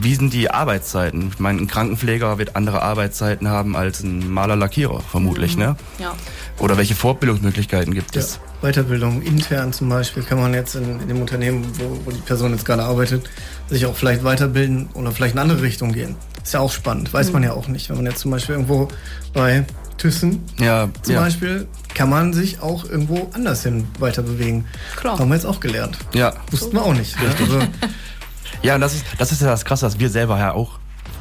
wie 0.00 0.14
sind 0.14 0.32
die 0.32 0.50
Arbeitszeiten? 0.50 1.30
Ich 1.32 1.38
meine, 1.38 1.60
ein 1.60 1.66
Krankenpfleger 1.66 2.38
wird 2.38 2.56
andere 2.56 2.82
Arbeitszeiten 2.82 3.48
haben 3.48 3.76
als 3.76 4.02
ein 4.02 4.30
Maler-Lackierer, 4.30 5.00
vermutlich, 5.00 5.56
mhm. 5.56 5.62
ne? 5.62 5.76
Ja. 5.98 6.14
Oder 6.58 6.76
welche 6.76 6.94
Fortbildungsmöglichkeiten 6.94 7.94
gibt 7.94 8.14
ja. 8.14 8.22
es? 8.22 8.40
Weiterbildung 8.60 9.22
intern 9.22 9.72
zum 9.72 9.88
Beispiel 9.88 10.22
kann 10.22 10.38
man 10.38 10.52
jetzt 10.52 10.74
in, 10.74 11.00
in 11.00 11.08
dem 11.08 11.20
Unternehmen, 11.20 11.66
wo, 11.78 12.00
wo 12.04 12.10
die 12.10 12.20
Person 12.20 12.52
jetzt 12.52 12.64
gerade 12.64 12.82
arbeitet, 12.82 13.28
sich 13.68 13.86
auch 13.86 13.96
vielleicht 13.96 14.22
weiterbilden 14.22 14.90
oder 14.94 15.12
vielleicht 15.12 15.34
in 15.34 15.40
eine 15.40 15.50
andere 15.50 15.66
Richtung 15.66 15.92
gehen. 15.92 16.16
Ist 16.42 16.52
ja 16.52 16.60
auch 16.60 16.72
spannend, 16.72 17.12
weiß 17.12 17.28
mhm. 17.28 17.32
man 17.34 17.42
ja 17.44 17.52
auch 17.52 17.68
nicht. 17.68 17.88
Wenn 17.88 17.96
man 17.96 18.06
jetzt 18.06 18.18
zum 18.18 18.30
Beispiel 18.30 18.56
irgendwo 18.56 18.88
bei 19.32 19.64
Thyssen 19.96 20.42
ja, 20.58 20.88
zum 21.02 21.14
ja. 21.14 21.20
Beispiel, 21.20 21.68
kann 21.94 22.10
man 22.10 22.32
sich 22.32 22.60
auch 22.60 22.84
irgendwo 22.84 23.30
anders 23.32 23.62
hin 23.62 23.86
weiter 23.98 24.22
bewegen. 24.22 24.66
Klar. 24.96 25.18
Haben 25.18 25.28
wir 25.28 25.36
jetzt 25.36 25.46
auch 25.46 25.60
gelernt. 25.60 25.98
Ja. 26.14 26.34
Wussten 26.50 26.72
wir 26.72 26.82
auch 26.82 26.94
nicht. 26.94 27.20
Ne? 27.20 27.28
Also, 27.38 27.60
ja, 28.62 28.74
und 28.74 28.80
das 28.80 28.94
ist, 28.94 29.04
das 29.18 29.32
ist 29.32 29.42
ja 29.42 29.48
das 29.48 29.64
Krasse, 29.64 29.86
dass 29.86 29.98
wir 29.98 30.10
selber 30.10 30.38
ja 30.38 30.52
auch 30.52 30.79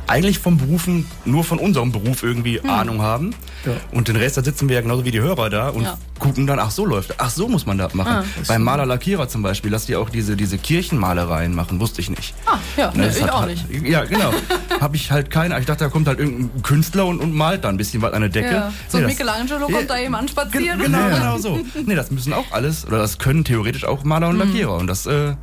eigentlich 0.10 0.39
vom 0.39 0.58
Berufen, 0.58 1.06
nur 1.25 1.44
von 1.44 1.60
unserem 1.60 1.92
Beruf 1.92 2.24
irgendwie 2.24 2.60
hm. 2.60 2.70
Ahnung 2.70 3.01
haben. 3.01 3.36
Ja. 3.66 3.74
Und 3.92 4.08
den 4.08 4.16
Rest, 4.16 4.38
da 4.38 4.44
sitzen 4.44 4.68
wir 4.68 4.75
ja 4.75 4.82
genauso 4.82 5.06
wie 5.06 5.12
die 5.12 5.22
Hörer 5.22 5.50
da 5.50 5.70
und 5.70 5.84
ja. 5.84 5.98
gucken 6.18 6.48
dann, 6.48 6.60
ach 6.60 6.72
so 6.72 6.86
läuft, 6.86 7.16
ach 7.20 7.30
so 7.30 7.48
muss 7.48 7.66
man 7.66 7.78
das 7.78 7.94
machen. 7.94 8.12
Ah, 8.12 8.24
Beim 8.48 8.63
Maler 8.63 8.86
Lackierer 8.86 9.28
zum 9.28 9.44
Beispiel, 9.44 9.70
dass 9.70 9.86
die 9.86 9.96
auch 9.96 10.10
diese, 10.10 10.36
diese 10.36 10.58
Kirchenmalereien 10.58 11.54
machen, 11.54 11.80
wusste 11.80 12.01
ich 12.01 12.10
nicht. 12.10 12.34
Ah, 12.46 12.58
ja, 12.75 12.92
ne, 12.94 13.10
ich 13.10 13.30
auch 13.30 13.46
nicht. 13.46 13.66
Ja, 13.84 14.04
genau. 14.06 14.34
Habe 14.82 14.96
ich 14.96 15.12
halt 15.12 15.30
keine, 15.30 15.60
ich 15.60 15.66
dachte, 15.66 15.84
da 15.84 15.89
kommt 15.89 16.08
halt 16.08 16.20
irgendein 16.20 16.62
Künstler 16.63 17.06
und, 17.06 17.20
und 17.20 17.36
malt 17.36 17.63
da 17.63 17.70
ein 17.70 17.78
bisschen 17.78 18.01
was 18.01 18.13
an 18.13 18.22
der 18.22 18.30
Decke. 18.30 18.54
Ja. 18.54 18.74
So 18.88 18.98
nee, 18.98 19.06
Michelangelo 19.06 19.68
das, 19.68 19.75
kommt 19.75 19.89
da 19.89 19.98
eben 20.00 20.16
anspazieren. 20.16 20.80
Genau, 20.80 21.10
genau 21.10 21.38
so. 21.38 21.60
Nee, 21.86 21.96
das 21.96 22.12
müssen 22.12 22.34
auch 22.34 22.51
alles, 22.51 22.86
oder 22.86 22.98
das 22.98 23.20
können 23.20 23.44
theoretisch 23.44 23.86
auch 23.86 24.04
Maler 24.04 24.30
und 24.30 24.36
mhm. 24.36 24.42
Lackierer. 24.42 24.75
Und 24.75 24.88
das 24.88 25.06
äh, 25.06 25.36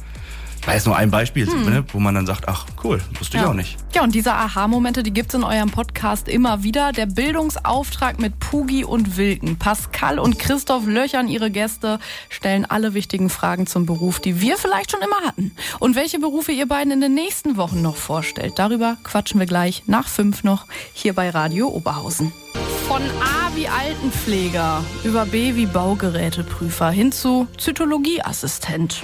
war 0.66 0.74
jetzt 0.74 0.86
nur 0.86 0.96
ein 0.96 1.10
Beispiel, 1.10 1.46
hm. 1.46 1.64
ne, 1.64 1.84
wo 1.92 2.00
man 2.00 2.14
dann 2.14 2.26
sagt, 2.26 2.48
ach 2.48 2.66
cool, 2.82 3.00
wusste 3.18 3.36
ja. 3.36 3.44
ich 3.44 3.48
auch 3.48 3.54
nicht. 3.54 3.76
Ja, 3.94 4.02
und 4.02 4.14
diese 4.14 4.32
Aha-Momente, 4.32 5.02
die 5.02 5.12
gibt's 5.12 5.34
in 5.34 5.44
eurem 5.44 5.70
Podcast 5.70 6.28
immer 6.28 6.62
wieder. 6.62 6.92
Der 6.92 7.06
Bildungsauftrag 7.06 8.18
mit 8.18 8.38
Pugi 8.40 8.84
und 8.84 9.16
Wilken. 9.16 9.58
Pascal 9.58 10.18
und 10.18 10.38
Christoph 10.38 10.86
löchern 10.86 11.28
ihre 11.28 11.50
Gäste, 11.50 11.98
stellen 12.28 12.64
alle 12.64 12.94
wichtigen 12.94 13.30
Fragen 13.30 13.66
zum 13.66 13.86
Beruf, 13.86 14.20
die 14.20 14.40
wir 14.40 14.58
vielleicht 14.58 14.90
schon 14.90 15.00
immer 15.00 15.26
hatten. 15.26 15.52
Und 15.78 15.94
welche 15.94 16.18
Berufe 16.18 16.52
ihr 16.52 16.66
beiden 16.66 16.92
in 16.92 17.00
den 17.00 17.14
nächsten 17.14 17.56
Wochen 17.56 17.80
noch 17.80 17.96
vorstellt, 17.96 18.54
darüber 18.56 18.96
quatschen 19.04 19.38
wir 19.38 19.46
gleich 19.46 19.84
nach 19.86 20.08
fünf 20.08 20.42
noch 20.42 20.66
hier 20.92 21.14
bei 21.14 21.30
Radio 21.30 21.68
Oberhausen. 21.68 22.32
Von 22.88 23.02
A 23.02 23.54
wie 23.54 23.68
Altenpfleger 23.68 24.84
über 25.04 25.26
B 25.26 25.54
wie 25.54 25.66
Baugeräteprüfer 25.66 26.90
hin 26.90 27.12
zu 27.12 27.46
Zytologieassistent. 27.58 29.02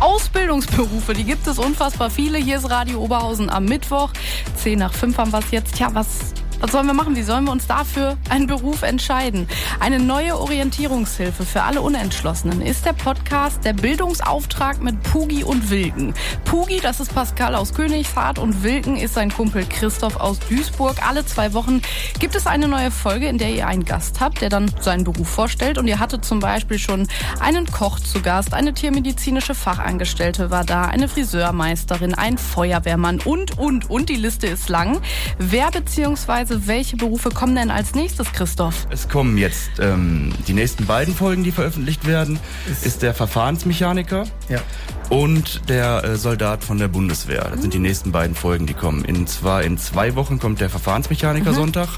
Ausbildungsberufe, 0.00 1.14
die 1.14 1.24
gibt 1.24 1.46
es 1.46 1.58
unfassbar 1.58 2.10
viele. 2.10 2.38
Hier 2.38 2.58
ist 2.58 2.70
Radio 2.70 3.00
Oberhausen 3.00 3.48
am 3.48 3.64
Mittwoch. 3.64 4.10
10 4.56 4.78
nach 4.78 4.92
5 4.92 5.16
haben 5.16 5.32
wir 5.32 5.38
es 5.38 5.50
jetzt. 5.50 5.74
Tja, 5.76 5.88
was 5.92 6.34
was 6.60 6.72
sollen 6.72 6.86
wir 6.86 6.94
machen? 6.94 7.16
Wie 7.16 7.22
sollen 7.22 7.44
wir 7.44 7.52
uns 7.52 7.66
dafür 7.66 8.16
einen 8.30 8.46
Beruf 8.46 8.82
entscheiden? 8.82 9.48
Eine 9.80 9.98
neue 9.98 10.38
Orientierungshilfe 10.38 11.44
für 11.44 11.62
alle 11.62 11.82
Unentschlossenen 11.82 12.62
ist 12.62 12.86
der 12.86 12.92
Podcast 12.92 13.64
Der 13.64 13.74
Bildungsauftrag 13.74 14.82
mit 14.82 15.02
Pugi 15.02 15.44
und 15.44 15.70
Wilken. 15.70 16.14
Pugi, 16.44 16.80
das 16.80 17.00
ist 17.00 17.14
Pascal 17.14 17.54
aus 17.54 17.74
Königshardt 17.74 18.38
und 18.38 18.62
Wilken 18.62 18.96
ist 18.96 19.14
sein 19.14 19.30
Kumpel 19.30 19.66
Christoph 19.66 20.16
aus 20.16 20.38
Duisburg. 20.48 21.06
Alle 21.06 21.26
zwei 21.26 21.52
Wochen 21.52 21.82
gibt 22.18 22.34
es 22.34 22.46
eine 22.46 22.68
neue 22.68 22.90
Folge, 22.90 23.28
in 23.28 23.38
der 23.38 23.50
ihr 23.50 23.66
einen 23.66 23.84
Gast 23.84 24.20
habt, 24.20 24.40
der 24.40 24.48
dann 24.48 24.70
seinen 24.80 25.04
Beruf 25.04 25.28
vorstellt. 25.28 25.78
Und 25.78 25.86
ihr 25.86 25.98
hattet 25.98 26.24
zum 26.24 26.40
Beispiel 26.40 26.78
schon 26.78 27.06
einen 27.40 27.66
Koch 27.66 28.00
zu 28.00 28.22
Gast, 28.22 28.54
eine 28.54 28.72
tiermedizinische 28.72 29.54
Fachangestellte 29.54 30.50
war 30.50 30.64
da, 30.64 30.86
eine 30.86 31.08
Friseurmeisterin, 31.08 32.14
ein 32.14 32.38
Feuerwehrmann 32.38 33.20
und, 33.20 33.58
und, 33.58 33.90
und. 33.90 34.06
Die 34.06 34.14
Liste 34.14 34.46
ist 34.46 34.68
lang. 34.68 35.00
Wer 35.38 35.70
beziehungsweise 35.72 36.45
beziehungsweise 36.46 36.66
welche 36.66 36.96
Berufe 36.96 37.30
kommen 37.30 37.54
denn 37.54 37.70
als 37.70 37.94
nächstes, 37.94 38.32
Christoph? 38.32 38.86
Es 38.90 39.08
kommen 39.08 39.38
jetzt 39.38 39.70
ähm, 39.80 40.32
die 40.46 40.52
nächsten 40.52 40.86
beiden 40.86 41.14
Folgen, 41.14 41.44
die 41.44 41.52
veröffentlicht 41.52 42.06
werden, 42.06 42.38
ist, 42.70 42.86
ist 42.86 43.02
der 43.02 43.14
Verfahrensmechaniker 43.14 44.24
ja. 44.48 44.60
und 45.10 45.68
der 45.68 46.04
äh, 46.04 46.16
Soldat 46.16 46.64
von 46.64 46.78
der 46.78 46.88
Bundeswehr. 46.88 47.44
Das 47.44 47.56
mhm. 47.56 47.62
sind 47.62 47.74
die 47.74 47.78
nächsten 47.78 48.12
beiden 48.12 48.36
Folgen, 48.36 48.66
die 48.66 48.74
kommen. 48.74 49.04
In 49.04 49.26
zwar 49.26 49.62
in 49.62 49.78
zwei 49.78 50.14
Wochen 50.14 50.38
kommt 50.38 50.60
der 50.60 50.70
Verfahrensmechaniker 50.70 51.52
mhm. 51.52 51.56
Sonntag 51.56 51.88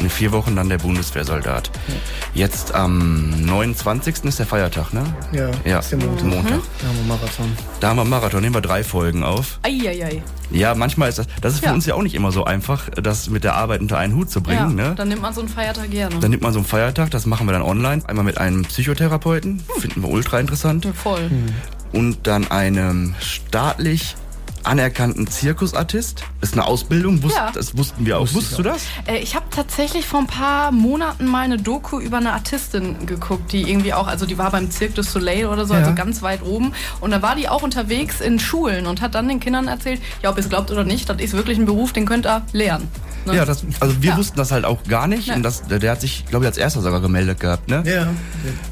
in 0.00 0.10
vier 0.10 0.32
Wochen 0.32 0.56
dann 0.56 0.68
der 0.68 0.78
Bundeswehrsoldat. 0.78 1.70
Ja. 1.88 1.94
Jetzt 2.34 2.74
am 2.74 3.44
29. 3.44 4.24
ist 4.24 4.38
der 4.38 4.46
Feiertag, 4.46 4.92
ne? 4.92 5.04
Ja, 5.32 5.50
ja 5.64 5.78
ist 5.78 5.92
der 5.92 5.98
Montag. 5.98 6.24
Montag. 6.24 6.54
Mhm. 6.54 6.62
Da 6.80 6.88
haben 6.88 6.96
wir 6.96 7.04
Marathon. 7.04 7.52
Da 7.80 7.88
haben 7.88 7.96
wir 7.96 8.04
Marathon, 8.04 8.40
nehmen 8.40 8.54
wir 8.54 8.60
drei 8.60 8.84
Folgen 8.84 9.22
auf. 9.22 9.58
Eieiei. 9.62 10.22
Ja, 10.50 10.74
manchmal 10.74 11.08
ist 11.08 11.18
das, 11.18 11.26
das 11.40 11.54
ist 11.54 11.60
für 11.60 11.66
ja. 11.66 11.72
uns 11.72 11.86
ja 11.86 11.94
auch 11.94 12.02
nicht 12.02 12.14
immer 12.14 12.32
so 12.32 12.44
einfach, 12.44 12.88
das 12.90 13.30
mit 13.30 13.44
der 13.44 13.54
Arbeit 13.54 13.80
unter 13.80 13.98
einen 13.98 14.16
Hut 14.16 14.30
zu 14.30 14.42
bringen. 14.42 14.76
Ja, 14.78 14.88
ne? 14.88 14.94
Dann 14.96 15.08
nimmt 15.08 15.22
man 15.22 15.32
so 15.32 15.40
einen 15.40 15.48
Feiertag 15.48 15.90
gerne. 15.90 16.18
Dann 16.18 16.30
nimmt 16.30 16.42
man 16.42 16.52
so 16.52 16.58
einen 16.58 16.66
Feiertag, 16.66 17.10
das 17.10 17.26
machen 17.26 17.46
wir 17.46 17.52
dann 17.52 17.62
online. 17.62 18.02
Einmal 18.06 18.24
mit 18.24 18.38
einem 18.38 18.62
Psychotherapeuten, 18.62 19.62
hm. 19.66 19.80
finden 19.80 20.02
wir 20.02 20.08
ultra 20.08 20.40
interessant. 20.40 20.84
Ja, 20.84 20.92
voll. 20.92 21.30
Hm. 21.30 21.46
Und 21.92 22.26
dann 22.26 22.50
einem 22.50 23.14
staatlich 23.20 24.16
anerkannten 24.64 25.26
Zirkusartist. 25.26 26.24
Das 26.40 26.50
ist 26.50 26.52
eine 26.54 26.66
Ausbildung, 26.66 27.22
Wusst, 27.22 27.36
ja. 27.36 27.50
das 27.52 27.76
wussten 27.76 28.06
wir 28.06 28.18
auch. 28.18 28.22
Wusste 28.22 28.36
Wusstest 28.36 28.58
du 28.58 28.62
das? 28.62 28.82
Äh, 29.06 29.18
ich 29.18 29.34
habe 29.34 29.46
tatsächlich 29.50 30.06
vor 30.06 30.20
ein 30.20 30.26
paar 30.26 30.72
Monaten 30.72 31.26
mal 31.26 31.44
eine 31.44 31.58
Doku 31.58 32.00
über 32.00 32.18
eine 32.18 32.32
Artistin 32.32 33.06
geguckt, 33.06 33.52
die 33.52 33.62
irgendwie 33.62 33.92
auch, 33.92 34.06
also 34.06 34.26
die 34.26 34.38
war 34.38 34.50
beim 34.50 34.70
Cirque 34.70 34.94
du 34.94 35.02
Soleil 35.02 35.46
oder 35.46 35.66
so, 35.66 35.74
ja. 35.74 35.80
also 35.80 35.94
ganz 35.94 36.22
weit 36.22 36.42
oben. 36.42 36.72
Und 37.00 37.10
da 37.10 37.22
war 37.22 37.36
die 37.36 37.48
auch 37.48 37.62
unterwegs 37.62 38.20
in 38.20 38.38
Schulen 38.38 38.86
und 38.86 39.00
hat 39.00 39.14
dann 39.14 39.28
den 39.28 39.40
Kindern 39.40 39.68
erzählt, 39.68 40.00
ja, 40.22 40.30
ob 40.30 40.36
ihr 40.36 40.42
es 40.42 40.48
glaubt 40.48 40.70
oder 40.70 40.84
nicht, 40.84 41.08
das 41.08 41.18
ist 41.20 41.32
wirklich 41.32 41.58
ein 41.58 41.66
Beruf, 41.66 41.92
den 41.92 42.06
könnt 42.06 42.26
ihr 42.26 42.42
lernen. 42.52 42.88
Ne? 43.26 43.36
Ja, 43.36 43.44
das, 43.44 43.64
also 43.80 44.02
wir 44.02 44.10
ja. 44.10 44.16
wussten 44.16 44.36
das 44.36 44.50
halt 44.50 44.64
auch 44.64 44.82
gar 44.84 45.06
nicht. 45.06 45.28
Ja. 45.28 45.34
Und 45.34 45.42
das, 45.42 45.62
der, 45.62 45.78
der, 45.78 45.92
hat 45.92 46.00
sich, 46.00 46.24
glaube 46.26 46.44
ich, 46.44 46.48
als 46.48 46.56
erster 46.56 46.80
sogar 46.80 47.00
gemeldet 47.00 47.40
gehabt, 47.40 47.68
ne? 47.68 47.82
Ja, 47.86 48.08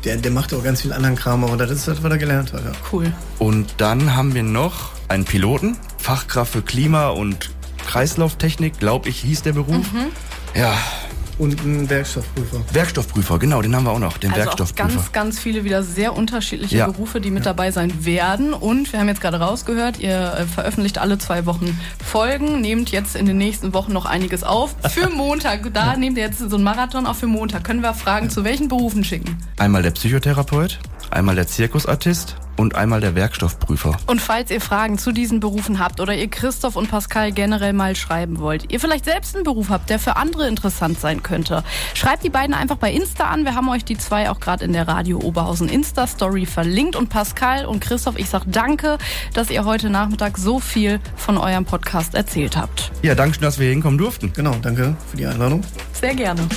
der, 0.05 0.17
der 0.17 0.31
macht 0.31 0.55
auch 0.55 0.65
ganz 0.65 0.83
viel 0.83 0.93
anderen 0.93 1.17
Kram, 1.17 1.45
aber 1.45 1.57
das 1.57 1.71
ist 1.71 1.87
das, 1.87 2.03
was 2.03 2.11
er 2.11 2.19
gelernt 2.19 2.53
hat. 2.53 2.65
Ja. 2.65 2.73
Cool. 2.93 3.13
Und 3.39 3.75
dann 3.77 4.17
haben 4.17 4.35
wir 4.35 4.43
noch 4.43 4.98
einen 5.09 5.25
Piloten, 5.25 5.77
Fachkraft 5.99 6.53
für 6.53 6.63
Klima- 6.63 7.09
und 7.09 7.51
Kreislauftechnik, 7.87 8.79
glaube 8.79 9.09
ich, 9.09 9.21
hieß 9.21 9.43
der 9.43 9.53
Beruf. 9.53 9.93
Mhm. 9.93 10.07
Ja, 10.55 10.75
und 11.39 11.65
ein 11.65 11.89
Werkstoffprüfer. 11.89 12.61
Werkstoffprüfer, 12.73 13.39
genau, 13.39 13.63
den 13.63 13.75
haben 13.75 13.85
wir 13.85 13.93
auch 13.93 13.99
noch, 13.99 14.19
den 14.19 14.33
also 14.33 14.45
Werkstoffprüfer. 14.45 14.89
ganz, 14.89 15.13
ganz 15.13 15.39
viele 15.39 15.65
wieder 15.65 15.83
sehr 15.83 16.17
unterschiedliche 16.17 16.79
ja. 16.79 16.87
Berufe, 16.87 17.21
die 17.21 17.31
mit 17.31 17.45
ja. 17.45 17.53
dabei 17.53 17.71
sein 17.71 18.05
werden. 18.05 18.53
Und 18.53 18.93
wir 18.93 19.01
haben 19.01 19.09
jetzt 19.09 19.21
gerade 19.21 19.39
rausgehört, 19.39 20.01
ihr 20.01 20.35
äh, 20.35 20.45
veröffentlicht 20.45 20.99
alle 20.99 21.19
zwei 21.19 21.47
Wochen 21.47 21.79
Folgen, 22.05 22.61
nehmt 22.61 22.91
jetzt 22.91 23.15
in 23.15 23.27
den 23.27 23.39
nächsten 23.39 23.73
Wochen 23.73 23.93
noch 23.93 24.05
einiges 24.05 24.43
auf. 24.43 24.75
Für 24.91 25.09
Montag, 25.15 25.73
da 25.73 25.93
ja. 25.93 25.97
nehmt 25.97 26.19
ihr 26.19 26.25
jetzt 26.25 26.39
so 26.41 26.57
einen 26.57 26.65
Marathon 26.65 27.07
auch 27.07 27.17
für 27.17 27.29
Montag. 27.29 27.65
Können 27.65 27.83
wir 27.83 27.95
Fragen 27.95 28.31
zu 28.31 28.43
welchen 28.45 28.69
Berufen 28.69 29.05
schicken? 29.05 29.39
Einmal 29.59 29.83
der 29.83 29.93
Psychotherapeut, 29.93 30.81
einmal 31.11 31.37
der 31.37 31.47
Zirkusartist 31.47 32.37
und 32.59 32.75
einmal 32.75 33.01
der 33.01 33.15
Werkstoffprüfer. 33.15 33.97
Und 34.07 34.21
falls 34.21 34.51
ihr 34.51 34.61
Fragen 34.61 34.99
zu 34.99 35.13
diesen 35.13 35.41
Berufen 35.41 35.79
habt 35.79 36.01
oder 36.01 36.15
ihr 36.15 36.29
Christoph 36.29 36.77
und 36.77 36.91
Pascal 36.91 37.33
generell 37.33 37.73
mal 37.73 37.97
schreiben 37.97 38.39
wollt, 38.39 38.71
ihr 38.71 38.81
vielleicht 38.81 39.05
selbst 39.05 39.35
einen 39.35 39.45
Beruf 39.45 39.71
habt, 39.71 39.89
der 39.89 39.99
für 39.99 40.17
andere 40.17 40.49
interessant 40.49 41.01
sein 41.01 41.23
könnte, 41.23 41.65
schreibt 41.95 42.25
die 42.25 42.31
beiden 42.31 42.55
einfach 42.55 42.77
bei 42.77 42.93
Insta 42.93 43.25
an. 43.25 43.45
Wir 43.45 43.55
haben 43.55 43.69
euch 43.69 43.85
die 43.85 43.97
zwei 43.97 44.29
auch 44.31 44.41
gerade 44.41 44.65
in 44.65 44.73
der 44.73 44.89
Radio 44.89 45.19
Oberhausen 45.19 45.69
Insta-Story 45.69 46.47
verlinkt. 46.47 46.97
Und 46.97 47.09
Pascal 47.09 47.65
und 47.65 47.81
Christoph, 47.81 48.19
ich 48.19 48.29
sag 48.29 48.43
danke, 48.47 48.99
dass 49.35 49.51
ihr 49.51 49.65
heute 49.65 49.91
Nachmittag 49.91 50.37
so 50.37 50.59
viel 50.59 51.01
von 51.17 51.39
eurem 51.39 51.65
Podcast 51.65 52.15
erzählt 52.15 52.57
habt. 52.57 52.91
Ja, 53.03 53.15
danke 53.15 53.37
schön, 53.37 53.43
dass 53.43 53.59
wir 53.59 53.65
hier 53.65 53.75
hinkommen 53.75 53.99
durften. 53.99 54.33
Genau, 54.33 54.55
danke 54.61 54.97
für 55.11 55.17
die 55.17 55.27
Einladung. 55.27 55.63
Sehr 55.93 56.15
gerne. 56.15 56.49